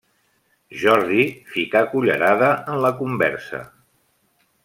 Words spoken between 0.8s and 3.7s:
Jordi ficà cullerada en la conversa.